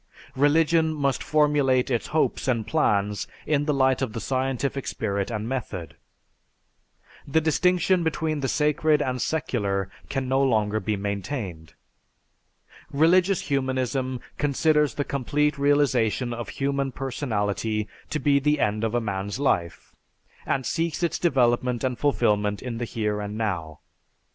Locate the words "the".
3.65-3.71, 4.13-4.19, 7.27-7.39, 8.39-8.47, 14.95-15.03, 18.39-18.59, 22.79-22.85